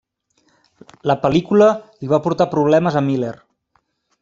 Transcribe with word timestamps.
La 1.11 1.15
pel·lícula 1.25 1.67
li 2.01 2.11
va 2.15 2.21
portar 2.25 2.49
problemes 2.57 2.97
a 3.03 3.07
Miller. 3.11 3.33